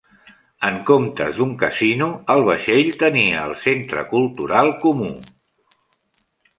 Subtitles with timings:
[0.69, 5.15] En comptes d'un casino, el vaixell tenia el Centre Cultural Kumu.